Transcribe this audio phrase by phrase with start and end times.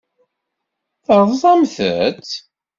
[1.05, 2.31] Terẓamt-tt.